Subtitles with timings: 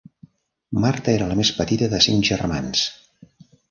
[0.85, 2.87] Marta era la més petita de cinc germans.